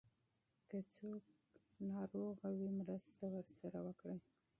[0.69, 1.23] که څوک
[1.91, 4.19] ناروغ وي مرسته ورسره وکړئ.